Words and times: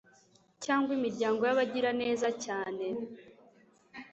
cyangwa 0.63 0.89
imiryango 0.97 1.41
y 1.47 1.51
abagiraneza 1.53 2.29
cyane 2.45 2.85